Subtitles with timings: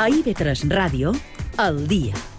[0.00, 1.12] A IB3 Ràdio,
[1.60, 2.29] el dia.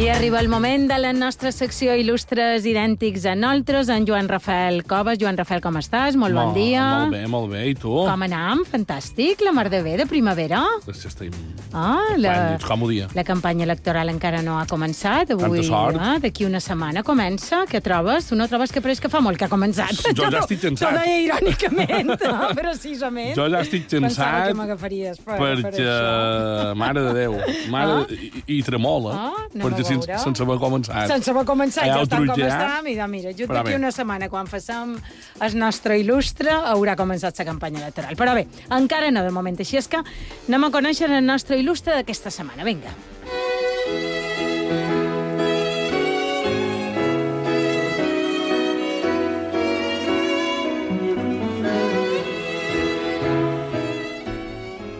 [0.00, 4.78] I arriba el moment de la nostra secció Il·lustres idèntics a nosaltres, en Joan Rafael
[4.88, 5.18] Coves.
[5.20, 6.16] Joan Rafael, com estàs?
[6.16, 6.86] Molt bon dia.
[7.02, 7.66] Molt bé, molt bé.
[7.68, 7.92] I tu?
[8.08, 8.62] Com anam?
[8.64, 10.62] Fantàstic, la mar de bé, de primavera.
[10.86, 11.34] Pues estem...
[11.76, 13.06] Ah, la, com dia.
[13.14, 15.34] la campanya electoral encara no ha començat.
[15.36, 16.00] Avui, Tanta sort.
[16.00, 17.60] Ah, D'aquí una setmana comença.
[17.68, 18.30] Què trobes?
[18.32, 20.00] Tu no trobes que pareix que fa molt que ha començat?
[20.16, 20.96] Jo ja estic cansat.
[20.96, 23.36] T'ho deia irònicament, no, precisament.
[23.36, 26.74] Jo ja estic Pensava cansat que m'agafaries per, per perquè, això.
[26.86, 27.36] mare de Déu,
[27.76, 28.02] mare Ah?
[28.16, 30.22] I, i tremola, Ah, a perquè sense, veure.
[30.22, 31.06] sense haver començat.
[31.12, 32.50] Sense haver començat, Allà ja al estan com trutjar.
[32.50, 32.82] està.
[32.82, 34.96] Mira, Però d'aquí una setmana, quan façam
[35.40, 38.16] el nostre il·lustre, haurà començat la campanya electoral.
[38.16, 39.58] Però bé, encara no, de moment.
[39.60, 40.00] Així és que
[40.48, 42.64] anem a conèixer el nostre il·lustre d'aquesta setmana.
[42.64, 43.39] Vinga.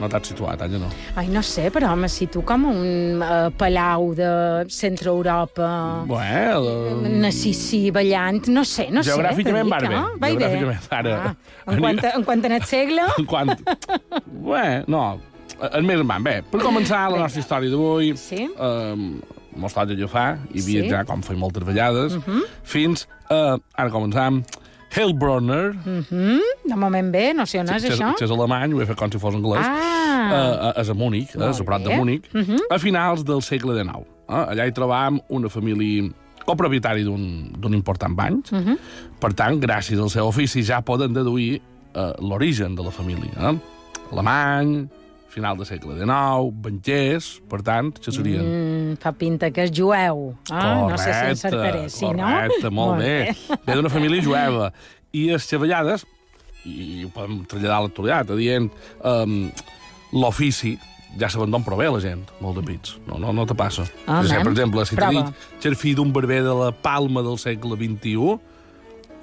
[0.00, 0.88] No t'has situat, allà no.
[1.20, 4.30] Ai, no sé, però me situ com un uh, palau de
[4.72, 5.68] centre-Europa...
[6.08, 9.10] Bueno, Nacissi, ballant, no sé, no sé.
[9.12, 9.96] Geogràficament t'ho va dic, bé.
[9.96, 10.20] eh?
[10.22, 10.30] Va bé.
[10.32, 11.16] Geogràficament, ara.
[11.30, 13.04] Ah, en, quant en quant a net segle...
[13.20, 13.52] en quant...
[14.30, 15.02] Bé, no,
[15.70, 16.24] el més en van.
[16.24, 18.46] Bé, per començar la nostra història d'avui, Sí.
[18.48, 20.78] eh, mos toca agafar i Sí.
[20.78, 22.16] viatjar, com feim moltes vegades,
[22.64, 23.58] fins a...
[23.76, 24.40] ara començam...
[24.94, 28.14] Heilbronner, Mm, de moment bé, no sé on és, això.
[28.20, 30.72] és alemany, ho he fet com si fos anglès, Ah.
[30.76, 32.56] eh, és a Múnich, eh, és a prop de Múnich, Mhm.
[32.70, 34.04] a finals del segle XIX.
[34.28, 34.32] Eh?
[34.54, 36.10] Allà hi trobam una família
[36.44, 38.50] copropietari d'un d'un important banc.
[38.50, 38.76] Mhm.
[39.20, 41.60] Per tant, gràcies al seu ofici ja poden deduir
[41.94, 43.32] eh, l'origen de la família.
[43.50, 43.58] Eh?
[44.12, 44.88] Alemany,
[45.30, 48.42] final del segle XIX, banquers, per tant, això serien...
[48.44, 50.24] Mm, fa pinta que és jueu.
[50.50, 51.84] Ah, no sé si encertaré.
[51.88, 52.72] Sí, correcte, no?
[52.74, 53.34] molt, bé.
[53.66, 54.72] Ve d'una família jueva.
[55.14, 56.04] I les xavallades,
[56.66, 58.68] i ho podem traslladar a l'actualitat, dient
[59.06, 59.36] um,
[60.12, 60.76] l'ofici
[61.18, 62.92] ja saben d'on prové la gent, molt de pits.
[63.08, 63.82] No, no, no te passa.
[64.06, 65.32] Ah, Si, per exemple, si t'he prova.
[65.58, 68.36] que és fill d'un barber de la Palma del segle XXI,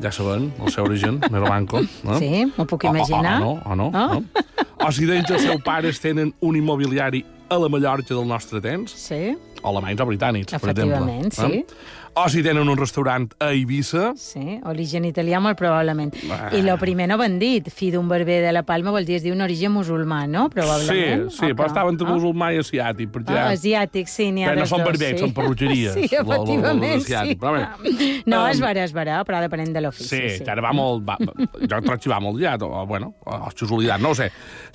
[0.03, 1.79] ja saben el seu origen, més banco.
[2.03, 2.17] No?
[2.19, 3.37] Sí, m'ho puc O- o- imaginar.
[3.39, 3.91] O, no, o no.
[3.95, 4.07] Ah.
[4.19, 4.45] no?
[4.87, 7.19] O si deien que els seus pares tenen un immobiliari
[7.51, 10.97] a la Mallorca del nostre temps, Sí, alemanys o britànics, per exemple.
[10.97, 11.63] Efectivament, sí.
[11.63, 11.95] Eh?
[12.17, 16.15] O si tenen un restaurant a Eivissa, sí, origen italià molt probablement.
[16.33, 16.47] Ah.
[16.57, 19.21] I lo primer no van dit, fill d'un barber de la Palma vol dir, es
[19.21, 20.47] diu un origen musulmà, no?
[20.47, 21.27] sí, Probablement.
[21.29, 22.15] sí, O però que- estava entre ah.
[22.15, 25.27] musulmà i asiàtic, perquè Ah, asiàtic, sí, n'hi ha Bé, no són dos, barbets, sí.
[25.27, 27.35] són perruqueries, Sí, efectivament, sí.
[27.37, 28.23] però bé.
[28.25, 30.09] No, és vera, és vera, però depenent de l'ofici.
[30.09, 30.43] Sí, sí.
[30.43, 31.05] que ara va molt...
[31.05, 34.31] Va, jo trobo que va molt llarg, o, bueno, o xusulitat, no ho sé.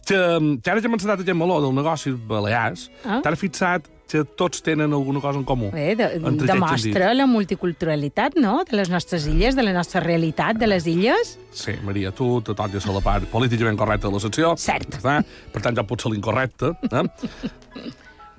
[0.06, 0.14] Que,
[0.62, 3.18] que ara que hem encetat aquest meló del negoci balears, Ah.
[3.24, 5.70] t'has fixat que tots tenen alguna cosa en comú.
[5.72, 6.08] Bé, de,
[6.44, 11.38] demostra la multiculturalitat, no?, de les nostres illes, de la nostra realitat de les illes.
[11.56, 14.52] Sí, Maria, tu te toques a la part políticament correcta de la secció.
[14.60, 15.00] Cert.
[15.00, 15.18] Eh?
[15.54, 16.74] Per tant, jo puc ser l'incorrecte.
[16.92, 17.04] Eh?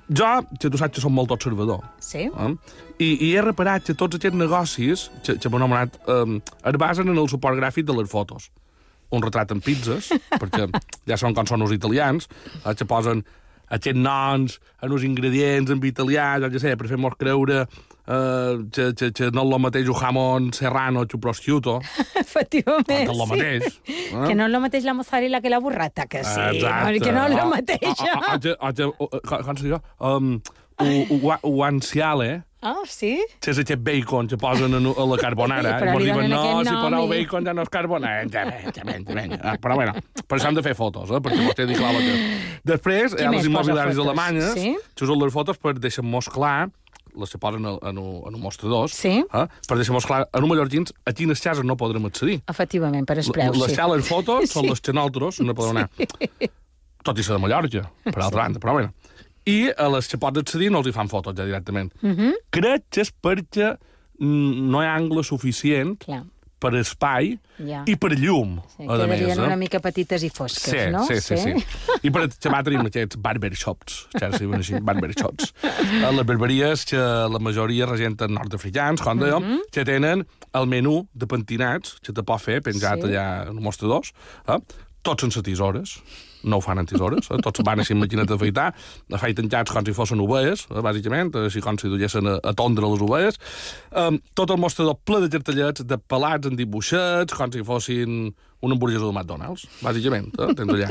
[0.08, 0.30] jo,
[0.60, 2.26] que tu saps que som molt observador, Sí.
[2.28, 2.50] eh?
[2.98, 7.08] I, i he reparat que tots aquests negocis que, que hem anomenat eh, es basen
[7.10, 8.50] en el suport gràfic de les fotos.
[9.14, 10.68] Un retrat en pizzas, perquè
[11.08, 12.28] ja saben com són els italians,
[12.64, 13.24] eh, que posen
[13.68, 18.90] aquests noms en els ingredients en italià, jo què sé, per fer-nos creure eh, que,
[18.94, 21.78] que, que no és el mateix un jamón serrano que un prosciutto,
[22.20, 23.28] Efectivament, el sí.
[23.30, 23.80] mateix.
[23.86, 24.26] Eh?
[24.26, 27.00] Que no és el mateix la mozzarella que la burrata, que sí, Exacte.
[27.00, 29.80] que no és O- o- o- o- o- o- o- Com se diu?
[30.00, 30.40] Um,
[31.42, 33.18] Uanciale, Ah, sí?
[33.44, 35.74] que és aquest bacon que posen en, a la carbonara.
[35.82, 38.22] Però mos li diuen, no, si poseu i- bacon ja no és carbonara.
[38.32, 39.38] Ja, bé, ja, bé, ja, bé.
[39.42, 39.92] Ah, Però bueno,
[40.26, 41.20] per això hem de fer fotos, eh?
[41.20, 42.14] perquè vostè diu clar que...
[42.64, 44.72] Després, Qui hi ha més les immobiliàries alemanyes Sí?
[44.96, 46.70] que usen les fotos per deixar-nos clar
[47.14, 49.20] les que posen en, en, un- en un mostradors, Sí.
[49.22, 49.44] eh?
[49.68, 52.40] per deixar-nos clar, en un mallorquins, a quines cases no podrem accedir.
[52.50, 53.76] Efectivament, per els preus, Les sí.
[53.76, 54.70] sales fotos són Sí.
[54.72, 55.90] les que nosaltres no podem anar.
[57.04, 58.94] Tot i ser de Mallorca, per altra banda, però bueno.
[59.46, 61.92] I a les que pots accedir no els hi fan fotos ja directament.
[62.02, 62.32] Mhm.
[62.50, 63.74] Crec que és perquè
[64.18, 66.22] mm, no hi ha angle suficient Clar,
[66.64, 67.82] per espai ja.
[67.86, 69.20] i per llum, Sí, a més.
[69.20, 69.34] eh?
[69.42, 71.02] una mica petites i fosques, Sí, no?
[71.04, 71.52] sí, sí, sí.
[72.04, 75.52] I per xavar tenim aquests barbershops, que ara se diuen així, barbershops.
[76.06, 79.60] A les barberies que la majoria regenten nord-africans, com dèiem, Mhm.
[79.70, 80.24] que tenen
[80.54, 83.08] el menú de pentinats que te pot fer penjat Sí.
[83.12, 84.14] allà en mostradors,
[84.48, 84.56] eh?
[85.04, 85.98] Tots sense tisores,
[86.44, 87.40] no ho fan en tisores, eh?
[87.44, 88.66] tots van així amb maquineta d'afaitar,
[89.16, 90.82] afaiten xats com si fossin ovelles, eh?
[90.84, 93.40] bàsicament, així com si duguessin a, a tondre les ovelles.
[93.90, 98.32] Um, tot el mostrador ple de cartellets de pelats en dibuixets, com si fossin
[98.64, 100.52] un hamburguesó de McDonald's, bàsicament, eh?
[100.58, 100.90] tens allà.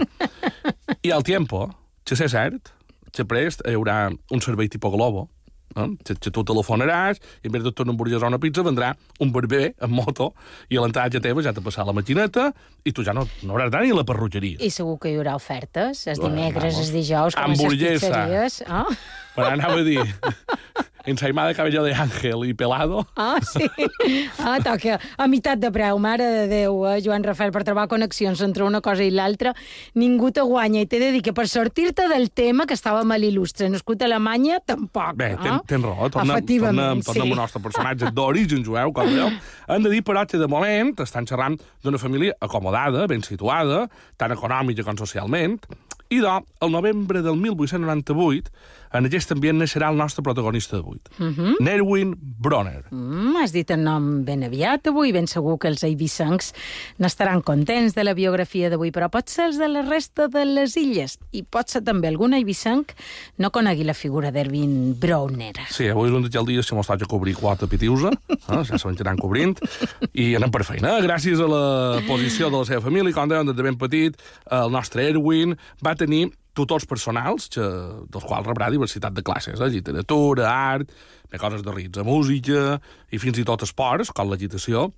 [1.06, 1.68] I al tiempo,
[2.06, 2.74] que sé cert,
[3.14, 5.28] que prest hi haurà un servei tipus Globo,
[5.74, 5.88] Eh?
[6.06, 8.94] Que, que tu telefonaràs i en vez de tu una hamburguesa o una pizza vendrà
[9.24, 10.32] un barber amb moto
[10.70, 12.52] i a l'entrada teva ja t'ha passat la maquineta
[12.86, 14.62] i tu ja no, no hauràs d'anar ni a la perruqueria.
[14.62, 18.62] I segur que hi haurà ofertes, els dimecres, els dijous, com a les pizzeries.
[18.68, 18.86] Ah?
[19.34, 20.04] Per anava a dir
[21.06, 23.06] ensaïmada de cabello de ángel i pelado.
[23.16, 23.68] Ah, sí.
[24.40, 28.42] Ah, toca a meitat de preu, mare de Déu, eh, Joan Rafael, per trobar connexions
[28.46, 29.54] entre una cosa i l'altra.
[30.00, 33.20] Ningú te guanya i t'he de dir que per sortir-te del tema, que estàvem a
[33.20, 35.16] l'il·lustre, nascut a Alemanya, tampoc.
[35.20, 35.62] Bé, ten, ah?
[35.68, 37.36] tens raó, tornem, Efectivament, tornem, tornem sí.
[37.36, 39.32] al nostre personatge d'origen jueu, com veieu.
[39.68, 44.36] Hem de dir, però, que de moment estan xerrant d'una família acomodada, ben situada, tant
[44.36, 45.60] econòmica com socialment,
[46.14, 48.52] i do, el novembre del 1898,
[48.94, 51.56] en aquest ambient naixerà el nostre protagonista d'avui, uh -huh.
[51.60, 52.86] Nerwin Bronner.
[52.92, 56.54] Mm, has dit el nom ben aviat avui, ben segur que els eivissancs
[56.98, 60.78] n'estaran contents de la biografia d'avui, però pot ser els de la resta de les
[60.78, 62.94] illes, i pot ser també algun eivissanc
[63.38, 65.54] no conegui la figura d'Erwin Browner.
[65.70, 68.64] Sí, avui és un d'aquells dies que mos toca cobrir quota pitiusa, eh?
[68.64, 69.58] ja se aniran cobrint,
[70.14, 71.00] i anem per feina.
[71.02, 74.18] Gràcies a la posició de la seva família, com deuen, des de ben petit,
[74.52, 77.66] el nostre Erwin va tenir tutors personals, que,
[78.14, 79.72] dels quals rebrà diversitat de classes, eh?
[79.74, 80.92] literatura, art,
[81.32, 82.78] bé, coses de rits, música,
[83.12, 84.92] i fins i tot esports, com l'agitació,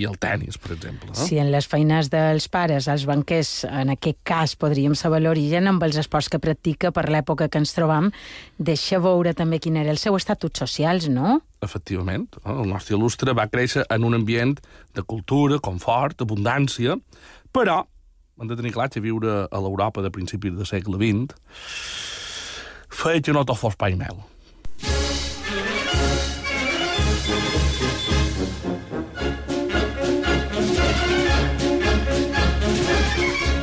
[0.00, 1.10] i el tennis, per exemple.
[1.12, 1.26] Eh?
[1.26, 5.84] Si en les feines dels pares, els banquers, en aquest cas podríem saber l'origen amb
[5.84, 8.08] els esports que practica per l'època que ens trobam,
[8.56, 11.42] deixa veure també quin era el seu estatut socials, no?
[11.62, 14.56] Efectivament, el nostre il·lustre va créixer en un ambient
[14.96, 16.96] de cultura, confort, abundància,
[17.52, 17.82] però
[18.42, 21.36] hem de tenir clar que viure a l'Europa de principis del segle XX
[22.92, 24.18] feia que no tot fos pa i mel.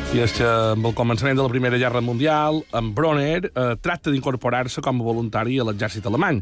[0.10, 4.10] I és que amb el començament de la Primera Guerra Mundial, en Bronner eh, tracta
[4.10, 6.42] d'incorporar-se com a voluntari a l'exèrcit alemany,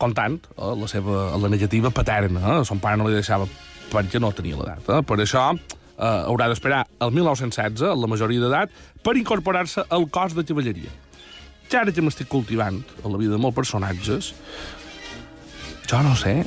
[0.00, 2.42] comptant eh, la seva la negativa paterna.
[2.56, 2.58] Eh?
[2.66, 3.46] Son pare no li deixava
[3.92, 4.90] perquè no tenia l'edat.
[4.90, 5.00] Eh?
[5.06, 5.46] Per això
[5.98, 8.72] eh, haurà d'esperar el 1916, a la majoria d'edat,
[9.04, 10.92] per incorporar-se al cos de cavalleria.
[11.72, 14.34] Ja ara que m'estic cultivant a la vida de molts personatges,
[15.88, 16.42] jo no sé.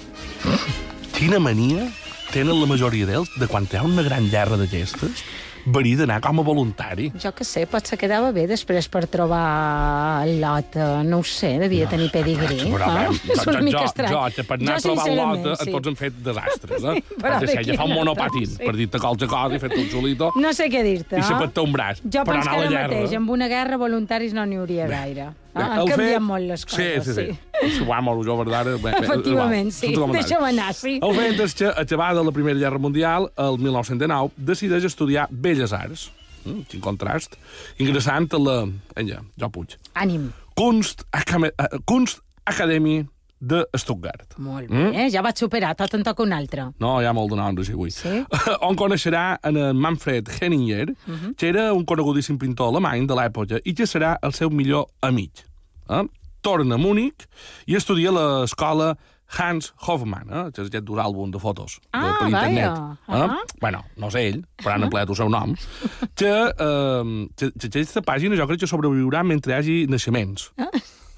[1.17, 1.87] Quina mania
[2.31, 5.23] tenen la majoria d'ells de quan hi ha una gran guerra d'aquestes,
[5.67, 7.09] verí d'anar com a voluntari.
[7.19, 11.53] Jo que sé, potser quedava bé després per trobar el lot, eh, no ho sé,
[11.61, 12.59] devia tenir pedigrí.
[12.71, 13.07] Però, ah?
[13.09, 14.13] bé, És jo, una jo, mica jo, estrany.
[14.13, 15.75] jo, que per anar a trobar el lot, sincerament, sí.
[15.75, 16.95] tots hem fet desastres, eh?
[16.97, 18.61] Sí, però de ja fa un quina monopatín, sí.
[18.63, 21.19] per dir-te qualsevol cosa i fer-te un xulito, No sé què dir-te.
[21.19, 21.41] i se ah?
[21.41, 22.01] pot un braç.
[22.03, 25.31] Jo penso que a ara mateix, amb una guerra, voluntaris no n'hi hauria gaire.
[25.53, 27.13] Ah, han canviat fet- molt les coses, sí.
[27.13, 27.69] Sí, sí.
[27.77, 27.85] sí.
[27.87, 29.93] Vamos, jo, verdad, bé, bé, Efectivament, sí.
[29.95, 30.99] Deixa'm anar, sí.
[31.01, 36.11] El fet és que, acabada la Primera Guerra Mundial, el 1919, decideix estudiar Belles Arts.
[36.45, 37.35] Mm, quin contrast.
[37.81, 38.57] Ingressant a la...
[38.95, 39.77] Ella, jo Puig.
[39.95, 40.29] Ànim.
[40.57, 43.01] Kunst, Acame, eh, Kunst Academy
[43.39, 44.37] de Stuttgart.
[44.37, 45.09] Molt bé, mm?
[45.13, 46.71] ja vaig superar, tot en toca un altre.
[46.79, 47.91] No, hi ha molt de noms avui.
[47.91, 48.23] Sí?
[48.67, 51.15] On coneixerà en en Manfred Henninger, uh Mhm.
[51.25, 51.35] -huh.
[51.35, 55.45] que era un conegudíssim pintor alemany de l'època i que serà el seu millor amic.
[55.89, 56.03] Eh?
[56.41, 57.27] Torna a Múnich
[57.67, 58.97] i estudia a l'escola
[59.37, 60.51] Hans Hofmann, eh?
[60.53, 62.71] que és aquest dur àlbum de fotos de, Ah, per internet.
[62.71, 62.97] Eh?
[63.07, 63.37] Ah.
[63.59, 65.53] Bueno, no és ell, però han empleat el seu nom.
[66.15, 70.51] que, eh, que, que aquesta pàgina jo crec que sobreviurà mentre hi hagi naixements.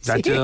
[0.05, 0.35] Ja Sí, que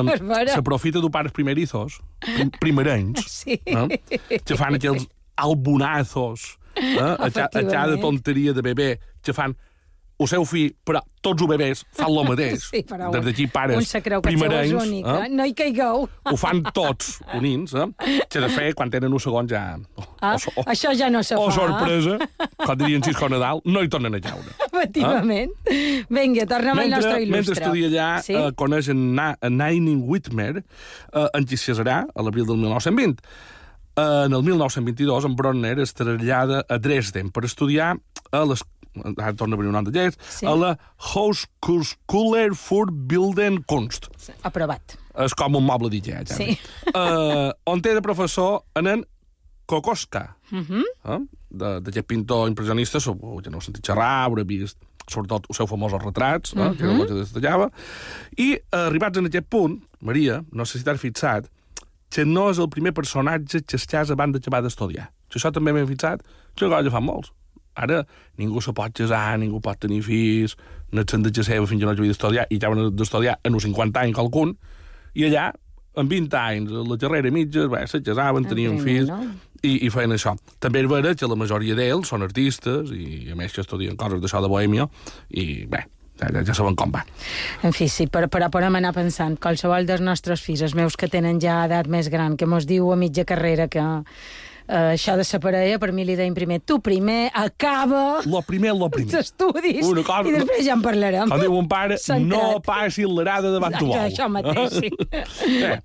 [0.51, 3.59] s'aprofita de pares primerizos, prim, primerenys, Sí.
[3.65, 3.99] eh?
[4.43, 5.07] que fan aquells
[5.37, 6.99] albonazos, eh?
[6.99, 8.01] a, a cada Efectivament.
[8.01, 8.89] tonteria de bebè,
[9.23, 9.55] que fan
[10.17, 12.63] el seu fill, però tots els bebès fan lo mateix.
[12.71, 15.25] Sí, però Des d'aquí pares un se creu que el seu és primerenys, únic, eh?
[15.25, 15.29] eh?
[15.35, 16.05] No hi caigueu.
[16.31, 17.87] ho fan tots unins, eh?
[18.31, 19.63] que de fet, quan tenen un segon ja...
[20.21, 21.55] Ah, o, o, això ja no se o fa.
[21.57, 22.15] sorpresa,
[22.65, 24.55] com dirien Xisco Nadal, no hi tornen a jaure.
[24.69, 25.51] Efectivament.
[26.09, 27.35] Vinga, tornem al nostre il·lustre.
[27.35, 28.33] mentre estudia allà, Sí?
[28.39, 33.19] eh, coneix en, Na, en Nainin Whitmer, eh, en qui serà a l'abril del 1920.
[33.95, 37.93] Eh, en el 1922, en Bronner es trasllada a Dresden per estudiar
[38.35, 38.63] a les
[39.17, 40.45] ara torna a venir un nom de llest, Sí.
[40.45, 44.07] a la Hauskuller für Bilden Kunst.
[44.43, 44.97] Aprovat.
[45.17, 46.35] És com un moble d'Ikea, ja.
[46.35, 46.57] Sí.
[46.93, 49.05] Uh, on té de professor en en
[49.65, 50.83] Kokoska, uh Mhm.
[51.03, 51.15] -huh.
[51.15, 51.25] eh?
[51.81, 56.53] d'aquest pintor impressionista, que no heu sentit xerrar, haurà vist sobretot els seus famosos retrats,
[56.53, 56.71] eh?
[56.77, 57.71] que era el que destallava,
[58.37, 61.47] i eh, arribats en aquest punt, Maria, no sé si t'has fixat,
[62.09, 65.09] que no és el primer personatge que es casa abans d'acabar d'estudiar.
[65.29, 66.21] Que això també m'he fixat,
[66.55, 67.31] que ja fan molts.
[67.75, 68.03] Ara
[68.39, 70.55] ningú se pot casar, ningú pot tenir fills,
[70.91, 73.57] no et sent de seva fins que no hagi d'estudiar, i ja van d'estudiar en
[73.57, 74.55] uns 50 anys qualcun,
[75.15, 75.49] i allà,
[75.95, 79.19] amb 20 anys, a la carrera mitja, bé, se casaven, tenien fills, no?
[79.63, 80.35] i, i feien això.
[80.63, 84.23] També és vera que la majoria d'ells són artistes, i a més que estudien coses
[84.23, 84.87] d'això de bohèmia,
[85.35, 87.01] i bé, Ja, ja, ja sabem com va.
[87.67, 91.09] En fi, sí, però, però podem anar pensant, qualsevol dels nostres fills, els meus que
[91.11, 93.83] tenen ja edat més gran, que mos diu a mitja carrera que
[94.67, 98.73] eh, això de la parella, per mi li deim primer, tu primer acaba Lo primer,
[98.73, 99.19] lo els primer.
[99.21, 101.29] estudis Una cosa- i després ja en parlarem.
[101.29, 102.25] Com diu un pare, Centra't.
[102.27, 103.95] no passi l'arada davant tu bou.
[103.95, 104.89] això mateix, sí.
[105.45, 105.79] Eh,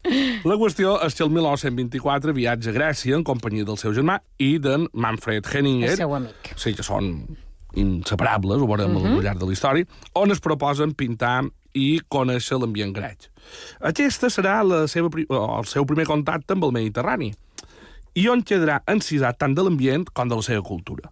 [0.45, 4.59] La qüestió és que el 1924 viatja a Grècia en companyia del seu germà i
[4.59, 5.91] d'en Manfred Henninger.
[5.91, 6.55] El seu amic.
[6.57, 7.37] Sí, que són
[7.75, 9.17] inseparables, ho veurem uh -huh.
[9.19, 13.31] al llarg de la història, on es proposen pintar i conèixer l'ambient grec.
[13.81, 17.33] Aquesta serà la seva, el seu primer contacte amb el Mediterrani
[18.15, 21.11] i on quedarà encisat tant de l'ambient com de la seva cultura.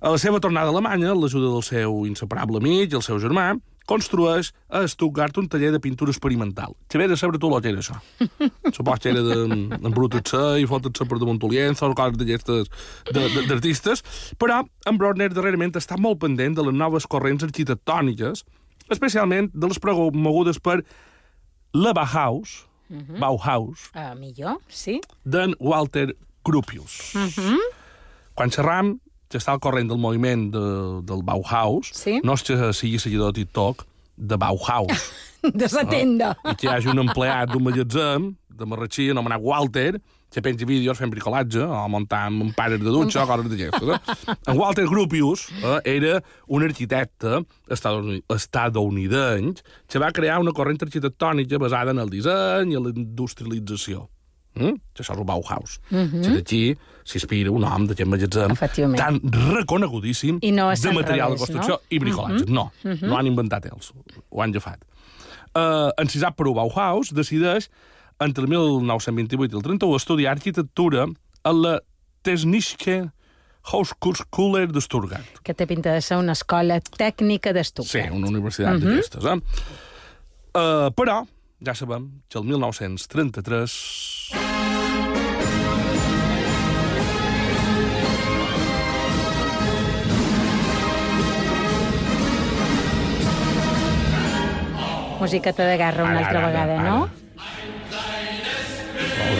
[0.00, 3.56] A la seva tornada a Alemanya, l'ajuda del seu inseparable amic i el seu germà,
[3.88, 6.74] construeix a Stuttgart un taller de pintura experimental.
[6.92, 7.96] Ve de lo que era això.
[8.76, 12.68] Supos que era d'embrutar-se i fotre-se per damunt el lienzo, coses d'aquestes
[13.12, 14.04] de- de- d'artistes,
[14.38, 18.44] però en Brodner darrerament està molt pendent de les noves corrents arquitectòniques,
[18.90, 20.84] especialment de les promogudes per
[21.74, 22.67] la Bauhaus,
[23.20, 25.00] Bauhaus, Uh, millor, sí.
[25.24, 26.14] d'en Walter
[26.44, 27.12] Gropius.
[28.34, 28.94] Quan xerram,
[29.28, 30.62] que està al corrent del moviment de,
[31.04, 32.20] del Bauhaus, Sí.
[32.24, 33.84] no és que sigui seguidor de TikTok
[34.16, 35.10] de Bauhaus,
[35.42, 36.32] De la tenda.
[36.50, 40.98] i que hi hagi un empleat d'un magatzem de Marratxí anomenat Walter, que penja vídeos
[40.98, 43.88] fent bricolatge, o muntant un pares de dutxa, o coses d'aquestes.
[43.88, 44.36] Eh?
[44.52, 51.58] En Walter Gropius eh, era un arquitecte estadouni- estadounidenc que va crear una corrent arquitectònica
[51.58, 54.08] basada en el disseny i en la industrialització.
[54.58, 54.76] Mm?
[54.92, 55.80] Que això és el Bauhaus.
[55.90, 56.34] Mm -hmm.
[56.34, 58.54] D'aquí s'inspira un home d'aquest magatzem
[58.96, 61.80] tan reconegudíssim I no de al material revés, de construcció no?
[61.88, 62.44] i bricolatge.
[62.44, 62.54] Mm -hmm.
[62.54, 63.08] No, mm -hmm.
[63.08, 63.92] no han inventat ells,
[64.28, 64.84] ho han agafat.
[65.54, 67.70] Uh, encisat per Bauhaus, decideix
[68.20, 71.06] entre el 1928 i el 31 estudiar arquitectura
[71.44, 71.80] a la
[72.22, 73.10] Technische
[73.62, 75.26] Hochschule de Stuttgart.
[75.44, 78.12] Que té pinta de ser una escola tècnica Sí, d'Estuttgart.
[78.14, 78.90] una universitat mm -hmm.
[78.90, 79.24] d'aquestes.
[79.24, 79.40] Eh?
[80.54, 81.26] Uh, però,
[81.64, 84.30] ja sabem que el 1933
[95.20, 96.90] Musiqueta de guerra una Ara, altra ara, vegada, ara.
[96.90, 96.98] no?
[97.00, 97.17] Doncs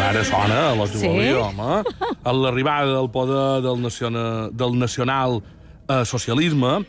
[0.09, 0.99] ara sona a la Sí?
[1.05, 1.33] sí?
[1.33, 1.83] home.
[2.25, 5.41] A l'arribada del poder del, naciona, del nacional
[5.88, 6.85] eh, socialisme,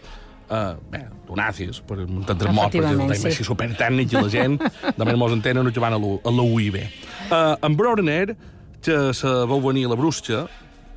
[0.49, 3.27] eh, bé, d'un nazis, per entendre molt, perquè el tema sí.
[3.31, 4.57] així supertècnic i la gent
[4.99, 6.79] també mos entenen que van a la UIB.
[6.79, 8.35] Eh, en Brodner,
[8.81, 10.47] que se veu venir a la Brusca,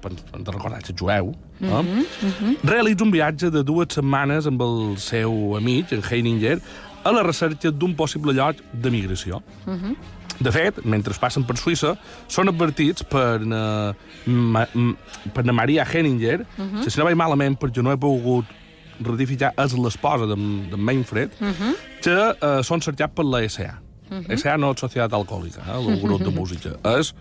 [0.02, 1.66] hem de recordar que jueu, eh?
[1.70, 6.56] Mhm, realitza un viatge de dues setmanes amb el seu amic, en Heininger,
[7.04, 9.42] a la recerca d'un possible lloc de migració.
[9.66, 9.94] mhm.
[10.42, 11.94] De fet, mentre passen per Suïssa,
[12.28, 13.92] són advertits per na,
[14.26, 14.96] ma, m-
[15.34, 16.44] per na Maria Henninger,
[16.82, 18.44] que si no vaig malament, perquè no he pogut
[19.02, 21.30] ratificar, és l'esposa d'en de Manfred,
[22.02, 23.78] que eh, són cercats per la SA.
[24.36, 26.74] SA no és Societat Alcohòlica, eh, el grup de música.
[26.98, 27.14] És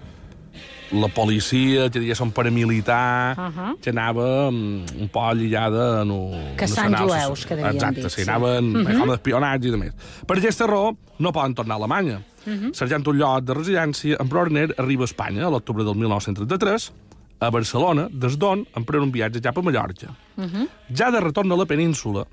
[0.91, 3.77] la policia, que diria són paramilitar, uh -huh.
[3.79, 8.23] que anava un poc lligada en el Que nacional- jueus, que devien Exacte, dir, sí,
[8.23, 8.29] sí.
[8.29, 8.99] anaven uh -huh.
[8.99, 9.93] com d'espionatge i de més.
[10.27, 12.19] Per aquesta raó, no poden tornar a Alemanya.
[12.45, 12.74] Uh -huh.
[12.74, 16.91] Cercant un lloc de residència, en Brodner arriba a Espanya a l'octubre del 1933,
[17.39, 20.15] a Barcelona, des d'on emprèn un viatge cap a Mallorca.
[20.38, 20.67] Uh -huh.
[20.93, 22.25] Ja de retorn a la península,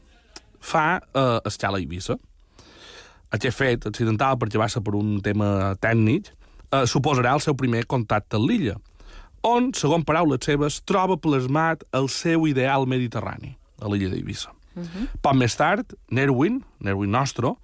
[0.60, 2.16] fa eh, escala a Eivissa.
[3.30, 6.32] Aquest fet accidental, perquè va ser per un tema tècnic,
[6.72, 8.76] eh, suposarà el seu primer contacte amb l'illa,
[9.42, 14.50] on, segons paraules seves, troba plasmat el seu ideal mediterrani, a l'illa d'Eivissa.
[14.74, 15.08] Uh -huh.
[15.22, 17.58] Poc més tard, Nerwin, Nerwin Nostro,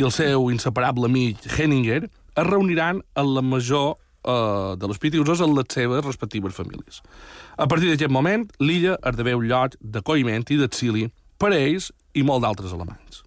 [0.00, 5.42] i el seu inseparable amic Henninger es reuniran en la major eh, de les pitiuses
[5.44, 7.02] en les seves respectives famílies.
[7.58, 12.24] A partir d'aquest moment, l'illa esdevé un lloc d'acolliment i d'exili per a ells i
[12.24, 13.20] molt d'altres alemanys.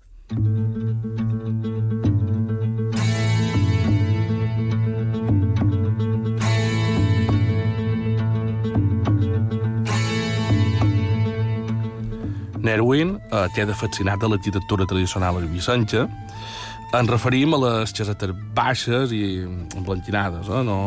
[12.63, 16.07] Nerwin eh, queda fascinat de l'arquitectura tradicional eivissenca.
[16.93, 19.23] Ens referim a les casetes baixes i
[19.73, 20.61] emblanquinades, eh?
[20.67, 20.77] no,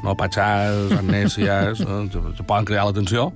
[0.00, 1.98] no patxars, amnèsies, eh?
[2.14, 3.26] que, poden crear l'atenció,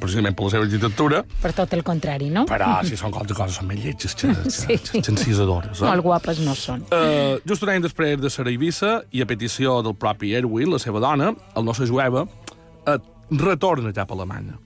[0.00, 2.44] precisament per la seva arquitectura, Per tot el contrari, no?
[2.48, 4.76] però si són coses, coses són més lletges que, Sí.
[5.80, 5.88] Eh?
[5.88, 6.84] Molt guapes no són.
[6.92, 10.74] Uh, just un any després de ser a Eivissa, i a petició del propi Erwin,
[10.76, 12.98] la seva dona, el nostre jueva, uh,
[13.40, 14.60] retorna cap a Alemanya.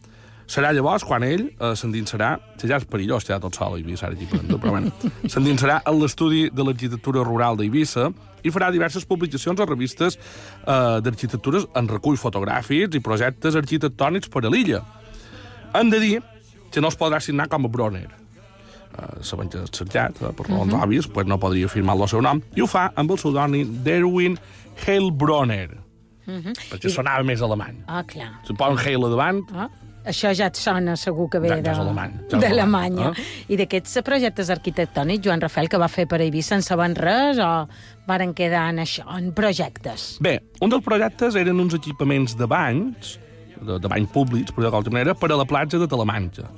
[0.47, 4.07] Serà llavors quan ell uh, s'endinsarà, que ja és perillós, ja tot sol a Eivissa,
[4.11, 4.93] ara aquí, però, però bueno,
[5.33, 8.11] s'endinsarà en l'estudi de l'arquitectura rural d'Eivissa
[8.45, 14.45] i farà diverses publicacions a revistes uh, d'arquitectures en recull fotogràfics i projectes arquitectònics per
[14.45, 14.83] a l'illa.
[15.75, 16.19] Hem de dir
[16.71, 20.45] que no es podrà signar com a Bronner, eh, sabent que és assetjat, eh, per
[20.49, 23.79] raons òbvies, pues no podria firmar el seu nom, i ho fa amb el pseudònim
[23.87, 24.37] d'Erwin
[24.85, 25.71] Heilbronner,
[26.27, 27.81] perquè sonava més alemany.
[27.87, 28.31] Ah, clar.
[28.47, 29.69] Si posen Heil davant, Ah,
[30.05, 32.29] això ja et sona segur que ve d'Alemanya.
[32.51, 33.01] alemany,
[33.49, 37.51] I d'aquests projectes arquitectònics, Joan Rafael, que va fer per Eivissa, en saben res o
[38.09, 40.15] varen quedar en això, en projectes?
[40.25, 43.17] Bé, un dels projectes eren uns equipaments de banys,
[43.61, 46.51] de, de banys públics, per dir-ho manera, per a la platja de Talamanca.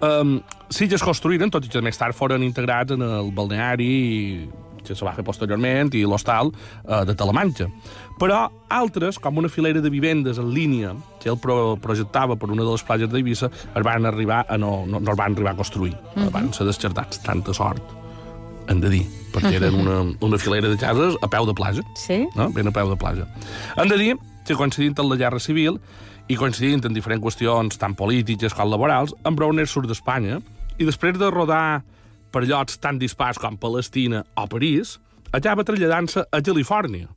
[0.00, 0.38] Um,
[0.70, 4.48] sí que es construïren, tot i que més tard foren integrats en el balneari
[4.88, 7.68] que se va fer posteriorment i l'hostal uh, de Talamanca.
[8.18, 10.94] Però altres, com una filera de vivendes en línia
[11.28, 14.84] que ell pro projectava per una de les platges d'Eivissa, es van arribar a no,
[14.86, 15.94] no, no es van arribar a construir.
[16.14, 16.30] Uh -huh.
[16.32, 17.20] Van ser descartats.
[17.22, 17.82] Tanta sort,
[18.68, 22.26] hem de dir, perquè eren una, una filera de cases a peu de platja Sí?
[22.34, 22.50] no?
[22.50, 23.26] ben a peu de platja.
[23.76, 25.78] Hem de dir que coincidint amb la guerra civil
[26.28, 30.40] i coincidint en diferents qüestions tant polítiques com laborals, en Browner surt d'Espanya
[30.78, 31.82] i després de rodar
[32.30, 34.98] per llocs tan dispars com Palestina o París,
[35.32, 37.08] acaba traslladant-se a Califòrnia.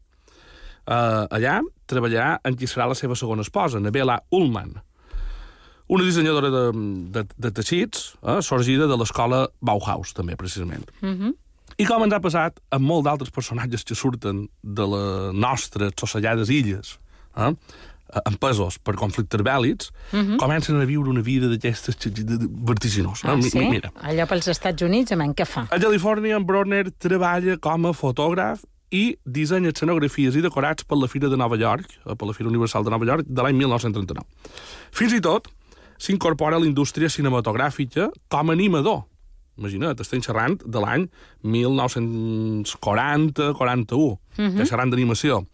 [0.81, 4.73] Uh, allà treballar en qui serà la seva segona esposa, Nabela Ullman,
[5.91, 6.63] una dissenyadora de,
[7.11, 10.85] de, de teixits, eh, sorgida de l'escola Bauhaus, també, precisament.
[11.77, 16.50] I com ens ha passat amb molt d'altres personatges que surten de les nostres sossellades
[16.53, 16.95] illes,
[17.35, 17.51] eh?
[18.27, 19.91] empesos per conflictes bèl·lics,
[20.39, 21.95] comencen a viure una vida d'aquestes
[22.71, 23.21] vertiginós.
[23.23, 23.57] Ah, sí?
[23.59, 25.67] mi- Mira, Allò pels Estats Units, amb què fa?
[25.69, 31.07] a Califòrnia, en Bronner treballa com a fotògraf i dissenya escenografies i decorats per la
[31.07, 34.25] Fira de Nova York, eh, per la Fira Universal de Nova York, de l'any 1939.
[34.91, 35.48] Fins i tot
[36.01, 39.03] s'incorpora a la indústria cinematogràfica com a animador.
[39.60, 41.10] Imagina't, estem xerrant de l'any
[41.43, 44.65] 1940-41, uh -huh.
[44.65, 45.45] xerrant d'animació.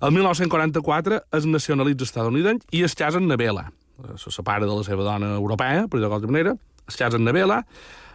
[0.00, 3.72] El 1944 es nacionalitza estadounidenc i es casa en Nabela.
[4.16, 6.56] Se separa de la seva dona europea, per dir-ho d'alguna manera,
[6.86, 7.66] es casa en Nabela.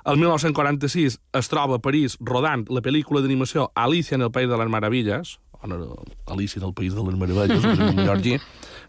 [0.06, 4.58] El 1946 es troba a París rodant la pel·lícula d'animació Alicia en el País de
[4.60, 8.38] les Meravilles, o no, Alicia del País de les Meravelles, en mallorquí,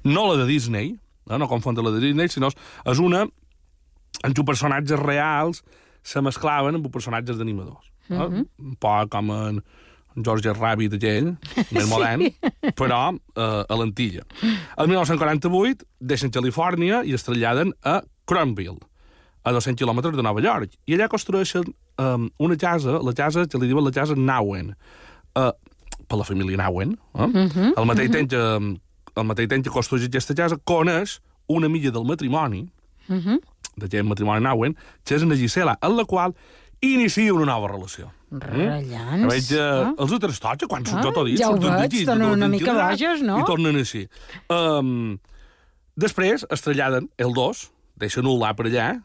[0.03, 0.97] no la de Disney,
[1.31, 3.23] no, no confondre la de Disney, sinó és una
[4.25, 5.63] en què personatges reals
[6.05, 7.93] se mesclaven amb personatges d'animadors.
[8.11, 8.27] No?
[8.29, 9.61] Un poc com en
[10.17, 11.31] George Rabbit aquell,
[11.75, 12.27] més modern,
[12.79, 14.27] però eh, a l'Antilla.
[14.43, 18.79] El 1948 deixen Califòrnia i es traslladen a Cronville,
[19.45, 20.73] a 200 quilòmetres de Nova York.
[20.89, 21.69] I allà construeixen
[22.01, 24.73] um, una casa, la casa que li diuen la casa Nauen,
[25.37, 25.51] uh,
[26.09, 26.97] per la família Nauen.
[27.15, 27.23] Eh?
[27.23, 28.43] Uh -huh, el mateix temps que,
[29.21, 32.69] el mateix temps que construeix aquesta casa, coneix una milla del matrimoni,
[33.09, 33.39] uh -huh.
[33.77, 36.35] d'aquest matrimoni Nauen, que és en Gisela, en la qual
[36.81, 38.13] inicia una nova relació.
[38.31, 39.27] Rellans.
[39.31, 39.95] Veig que Ah.
[39.97, 43.23] els altres tots, quan surt Ah, tot dit, ja ho veig, donen una mica bojos,
[43.23, 43.39] no?
[43.41, 44.09] I tornen així.
[44.49, 45.19] Um,
[45.97, 49.03] després es traslladen, el dos, deixen Ulà per allà,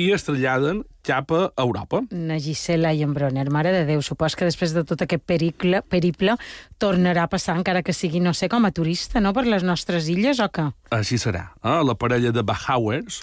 [0.00, 2.00] i es traslladen cap a Europa.
[2.12, 5.82] Na Gisela i en Bronner, mare de Déu, supos que després de tot aquest pericle,
[5.82, 6.36] periple
[6.80, 10.08] tornarà a passar, encara que sigui, no sé, com a turista, no?, per les nostres
[10.12, 10.70] illes, o què?
[10.96, 11.50] Així serà.
[11.64, 11.80] Eh?
[11.84, 13.22] La parella de Bahauers,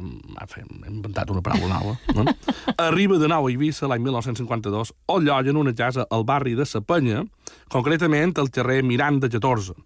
[0.00, 2.24] m'he inventat una paraula nova, no?
[2.88, 7.26] arriba de nou a Eivissa l'any 1952, on lloguen una casa al barri de Sapenya,
[7.72, 9.76] concretament al carrer Miranda 14.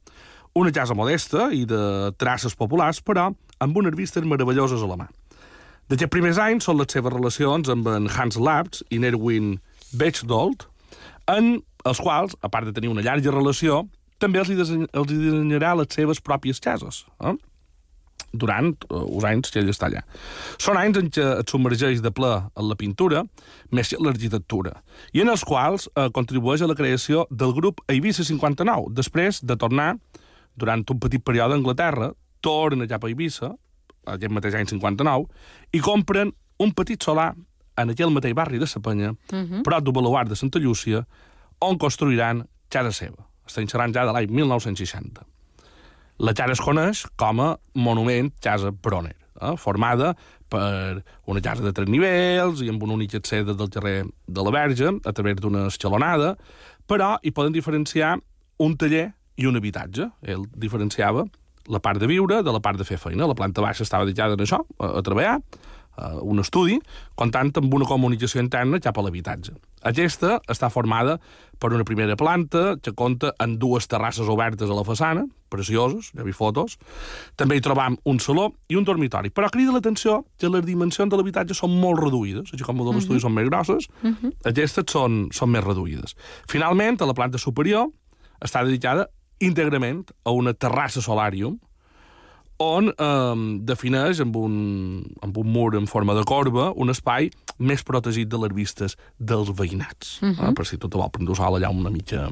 [0.56, 5.10] Una casa modesta i de traces populars, però amb unes vistes meravelloses a la mà.
[5.86, 9.56] D'aquests primers anys són les seves relacions amb en Hans Labs i Nerwin
[9.94, 10.66] Bechdold,
[11.30, 13.84] en els quals, a part de tenir una llarga relació,
[14.18, 17.04] també els, disseny els dissenyarà les seves pròpies cases.
[17.22, 17.36] Eh?
[18.36, 20.02] durant uh, uns anys que ell està allà.
[20.60, 23.22] Són anys en què et submergeix de ple en la pintura,
[23.72, 24.74] més que l'arquitectura,
[25.16, 28.92] i en els quals uh, contribueix a la creació del grup Eivissa 59.
[28.98, 29.94] Després de tornar,
[30.56, 32.10] durant un petit període a Anglaterra,
[32.44, 33.54] tornen cap a Eivissa,
[34.06, 35.26] aquest mateix any 59,
[35.72, 37.34] i compren un petit solar
[37.76, 39.62] en aquell mateix barri de Sapanya, uh -huh.
[39.62, 41.06] prop del baluart de Santa Llúcia,
[41.60, 43.26] on construiran casa seva.
[43.46, 45.24] Estem xerrant ja de l'any 1960.
[46.18, 49.56] La casa es coneix com a monument Casa Bronner, eh?
[49.56, 50.16] formada
[50.48, 54.50] per una casa de tres nivells i amb una única acceda del carrer de la
[54.50, 56.36] Verge a través d'una escalonada,
[56.86, 58.16] però hi poden diferenciar
[58.58, 60.10] un taller i un habitatge.
[60.22, 61.26] Ell diferenciava
[61.68, 63.26] la part de viure de la part de fer feina.
[63.26, 65.38] La planta baixa estava dedicada a això, a, a treballar,
[65.96, 66.76] a un estudi,
[67.16, 69.54] comptant amb una comunicació interna cap a l'habitatge.
[69.86, 71.16] Aquesta està formada
[71.58, 76.24] per una primera planta que compta amb dues terrasses obertes a la façana, precioses, ja
[76.26, 76.76] vi fotos.
[77.38, 79.30] També hi trobam un saló i un dormitori.
[79.30, 83.22] Però crida l'atenció que les dimensions de l'habitatge són molt reduïdes, així com de l'estudi
[83.22, 83.88] són més grosses,
[84.44, 86.16] aquestes són, són més reduïdes.
[86.50, 87.88] Finalment, a la planta superior
[88.42, 89.08] està dedicada
[89.40, 91.58] íntegrament a una terrassa solàrium,
[92.62, 94.54] on eh, defineix amb un,
[95.24, 99.52] amb un mur en forma de corba un espai més protegit de les vistes dels
[99.52, 100.20] veïnats.
[100.22, 100.50] Uh -huh.
[100.50, 100.54] eh?
[100.54, 102.30] Per si tot vol prendre sol allà una mitja...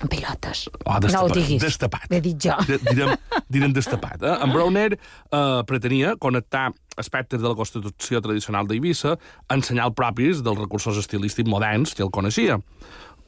[0.00, 0.68] En pilotes.
[0.84, 1.60] Oh, no ho diguis.
[1.60, 2.06] Destapat.
[2.10, 2.54] L'he dit jo.
[2.68, 3.16] D direm,
[3.48, 4.22] direm destapat.
[4.22, 4.36] Eh?
[4.44, 9.16] En Browner eh, pretenia connectar aspectes de la Constitució tradicional d'Eivissa
[9.50, 12.60] en senyal propis dels recursos estilístics moderns que el coneixia,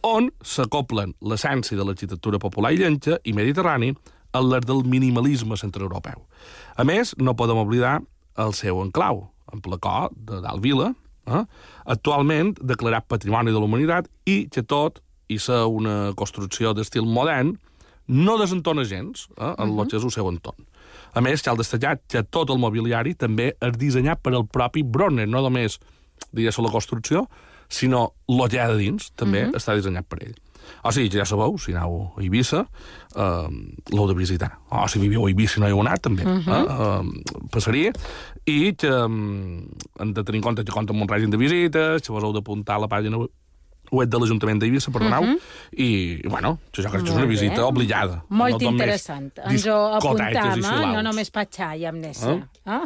[0.06, 3.92] on s'acoplen l'essència de l'arquitectura popular i llenca i mediterrani
[4.32, 6.24] a l'art del minimalisme centroeuropeu.
[6.76, 7.98] A més, no podem oblidar
[8.40, 10.92] el seu enclau, en Placó, de Dalt Vila,
[11.26, 11.44] eh?
[11.84, 17.56] actualment declarat Patrimoni de la Humanitat i que tot i ser una construcció d'estil modern
[18.10, 19.82] no desentona gens eh, en uh -huh.
[19.82, 20.66] el que és el seu entorn.
[21.14, 25.28] A més, cal destacar que tot el mobiliari també és dissenyat per el propi Bronner,
[25.28, 25.78] no només,
[26.32, 27.28] digués la construcció,
[27.70, 29.56] sinó ha de dins, també uh -huh.
[29.56, 30.34] està dissenyat per ell.
[30.82, 32.64] O sigui, ja sabeu, si aneu a Eivissa,
[33.16, 33.48] eh,
[33.92, 34.58] l'heu de visitar.
[34.70, 36.24] O si viviu a Eivissa i no hi heu anat, també.
[36.24, 36.54] Uh -huh.
[36.56, 37.92] eh, eh, passaria.
[38.46, 39.66] I que um,
[40.00, 42.32] hem de tenir en compte que compta amb un règim de visites, que vos heu
[42.32, 43.18] d'apuntar a la pàgina
[43.90, 45.38] web de l'Ajuntament d'Eivissa, perdoneu, uh -huh.
[45.72, 48.24] i, bueno, això crec que és una visita obligada.
[48.28, 49.32] Molt no interessant.
[49.44, 50.92] Ens ho apuntam, eh?
[50.92, 52.30] no només patxar i amnèsia.
[52.30, 52.42] Eh?
[52.64, 52.84] Ah?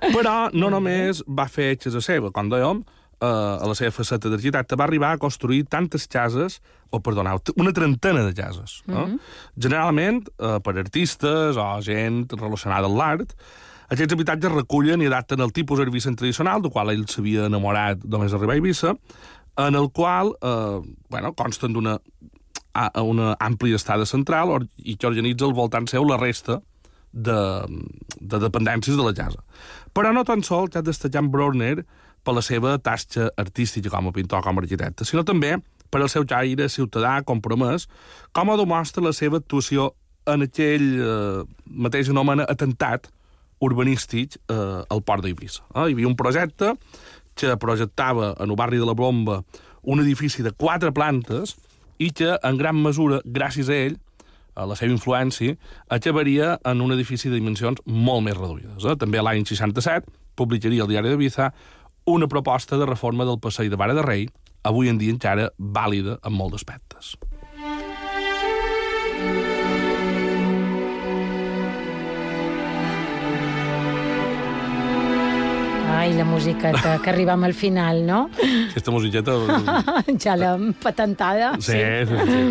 [0.00, 2.84] Però no només va fer etxes a seva, com dèiem,
[3.24, 6.60] eh, a la seva faceta d'arquitecte, va arribar a construir tantes cases,
[6.94, 8.82] o perdoneu, una trentena de cases.
[8.86, 9.14] Uh -huh.
[9.14, 9.18] eh?
[9.56, 13.34] Generalment eh, per artistes o gent relacionada amb l'art,
[13.88, 18.32] aquests habitatges recullen i adapten el tipus herbicent tradicional, del qual ell s'havia enamorat només
[18.32, 18.94] arribar a Eivissa,
[19.56, 21.98] en el qual eh, bueno, consten d'una
[22.98, 26.60] una àmplia estada central i que organitza al voltant seu la resta
[27.12, 27.38] de,
[28.18, 29.44] de dependències de la casa.
[29.94, 31.84] Però no tan sol que ha destacat Browner
[32.24, 35.56] per la seva tasca artística com a pintor, com a arquitecte, sinó també
[35.92, 37.86] per el seu caire ciutadà compromès,
[38.34, 39.92] com ho demostra la seva actuació
[40.26, 43.10] en aquell eh, mateix anomena atemptat
[43.64, 44.56] urbanístic eh,
[44.90, 45.62] al port d'Eivissa.
[45.74, 45.90] Eh?
[45.90, 46.74] Hi havia un projecte
[47.38, 49.42] que projectava en el barri de la Bomba
[49.84, 51.54] un edifici de quatre plantes
[52.00, 53.98] i que, en gran mesura, gràcies a ell,
[54.54, 55.56] a la seva influència,
[55.92, 58.86] acabaria en un edifici de dimensions molt més reduïdes.
[58.86, 58.96] Eh?
[58.98, 61.52] També l'any 67 publicaria el diari de Ibiza
[62.04, 64.28] una proposta de reforma del passeig de Vara de Rei,
[64.62, 67.14] avui en dia encara vàlida en molts aspectes.
[75.94, 78.28] Ai, la musiqueta, que arribam al final, no?
[78.68, 79.38] Aquesta musiqueta...
[80.24, 81.54] ja l'hem patentada.
[81.64, 82.28] Sí, sí, sí.
[82.28, 82.44] Sí,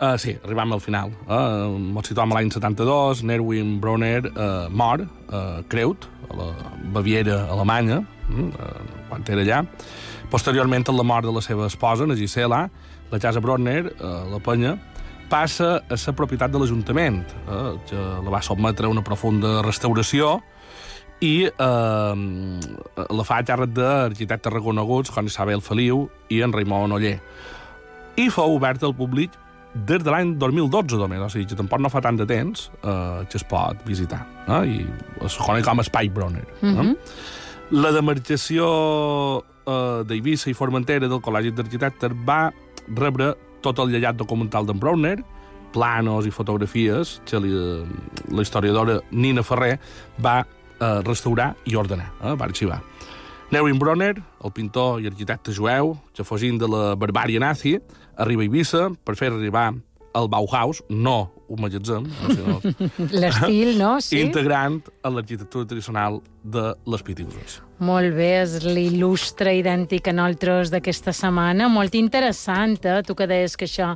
[0.00, 1.12] uh, sí arribam al final.
[1.28, 6.52] Uh, Ens situam l'any 72, Nerwin Bronner uh, mor, uh, Creut, a la
[6.96, 8.00] Baviera alemanya,
[9.08, 9.62] quan era allà.
[10.30, 12.66] Posteriorment, amb la mort de la seva esposa, la Gisela,
[13.12, 14.74] la casa Bronner, uh, la penya,
[15.30, 20.36] passa a ser propietat de l'Ajuntament, eh, que la va sotmetre a una profunda restauració,
[21.24, 22.14] i eh,
[23.18, 27.16] la fa a càrrec d'arquitectes reconeguts com Isabel Feliu i en Raimon Oller.
[28.20, 29.34] I fou obert al públic
[29.76, 33.24] des de l'any 2012 només, o sigui que tampoc no fa tant de temps eh,
[33.28, 34.22] que es pot visitar.
[34.46, 34.62] Eh?
[34.76, 36.44] I es coneix com Espai Bronner.
[36.44, 36.66] Eh?
[36.66, 36.96] Mm -hmm.
[37.74, 38.66] La demarcació
[39.42, 42.52] eh, d'Eivissa i Formentera del Col·legi d'Arquitectes va
[42.94, 43.32] rebre
[43.64, 45.16] tot el llegat documental d'en Bronner,
[45.74, 47.50] planos i fotografies que li,
[48.30, 49.80] la historiadora Nina Ferrer
[50.22, 52.78] va eh, restaurar i ordenar, eh, va arxivar.
[53.50, 57.74] Neuwin Bronner, el pintor i arquitecte jueu, que fugint de la barbària nazi,
[58.14, 59.72] arriba a Eivissa per fer arribar
[60.16, 62.58] el Bauhaus, no un magatzem, sinó...
[63.20, 63.96] L'estil, no?
[64.02, 64.18] Sí.
[64.24, 67.60] Integrant a l'arquitectura tradicional de les Pitiuses.
[67.86, 71.68] Molt bé, és l'il·lustre idèntic a nosaltres d'aquesta setmana.
[71.70, 72.98] Molt interessant, eh?
[73.06, 73.92] Tu que deies que això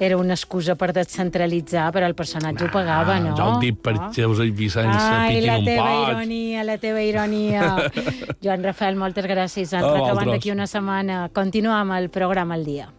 [0.00, 3.34] era una excusa per descentralitzar, però el personatge nah, ho pagava, no?
[3.36, 6.12] Ja ho dic perquè us he vist sense Ai, la teva poc.
[6.12, 7.72] ironia, la teva ironia.
[8.44, 9.74] Joan Rafael, moltes gràcies.
[9.74, 11.26] Ens A retrobem d'aquí una setmana.
[11.34, 12.92] Continuem el programa al dia.